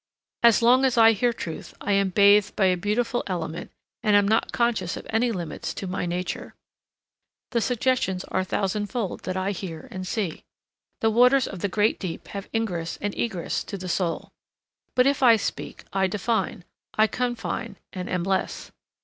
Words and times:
As 0.41 0.63
long 0.63 0.83
as 0.83 0.97
I 0.97 1.11
hear 1.11 1.31
truth 1.31 1.75
I 1.79 1.91
am 1.91 2.09
bathed 2.09 2.55
by 2.55 2.65
a 2.65 2.75
beautiful 2.75 3.23
element 3.27 3.69
and 4.01 4.15
am 4.15 4.27
not 4.27 4.51
conscious 4.51 4.97
of 4.97 5.05
any 5.11 5.31
limits 5.31 5.75
to 5.75 5.85
my 5.85 6.07
nature. 6.07 6.55
The 7.51 7.61
suggestions 7.61 8.23
are 8.23 8.43
thousandfold 8.43 9.19
that 9.25 9.37
I 9.37 9.51
hear 9.51 9.87
and 9.91 10.07
see. 10.07 10.43
The 11.01 11.11
waters 11.11 11.47
of 11.47 11.59
the 11.59 11.67
great 11.69 11.99
deep 11.99 12.29
have 12.29 12.49
ingress 12.51 12.97
and 12.99 13.13
egress 13.15 13.63
to 13.65 13.77
the 13.77 13.87
soul. 13.87 14.31
But 14.95 15.05
if 15.05 15.21
I 15.21 15.35
speak, 15.35 15.83
I 15.93 16.07
define, 16.07 16.63
I 16.95 17.05
confine 17.05 17.75
and 17.93 18.09
am 18.09 18.23
less. 18.23 18.71